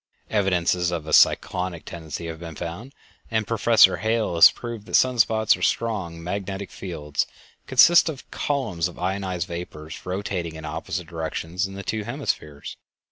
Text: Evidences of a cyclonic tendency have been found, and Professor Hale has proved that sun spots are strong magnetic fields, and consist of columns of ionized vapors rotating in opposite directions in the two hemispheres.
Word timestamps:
Evidences 0.31 0.89
of 0.89 1.05
a 1.05 1.13
cyclonic 1.13 1.85
tendency 1.85 2.25
have 2.25 2.39
been 2.39 2.55
found, 2.55 2.91
and 3.29 3.45
Professor 3.45 3.97
Hale 3.97 4.33
has 4.33 4.49
proved 4.49 4.87
that 4.87 4.95
sun 4.95 5.19
spots 5.19 5.55
are 5.55 5.61
strong 5.61 6.23
magnetic 6.23 6.71
fields, 6.71 7.27
and 7.59 7.67
consist 7.67 8.09
of 8.09 8.27
columns 8.31 8.87
of 8.87 8.97
ionized 8.97 9.45
vapors 9.47 10.03
rotating 10.03 10.55
in 10.55 10.65
opposite 10.65 11.05
directions 11.05 11.67
in 11.67 11.75
the 11.75 11.83
two 11.83 12.01
hemispheres. 12.03 12.77